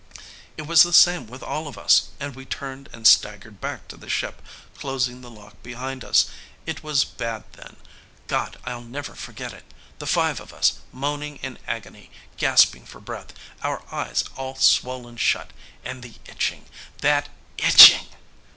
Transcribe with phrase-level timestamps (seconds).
[0.57, 3.95] "It was the same with all of us, and we turned and staggered back to
[3.97, 4.41] the ship,
[4.75, 6.25] closing the lock behind us.
[6.65, 7.75] It was bad then.
[8.25, 9.63] God, I'll never forget it!
[9.99, 15.51] The five of us, moaning in agony, gasping for breath, our eyes all swollen shut,
[15.85, 16.65] and the itching...
[17.01, 17.29] that
[17.59, 18.07] itching."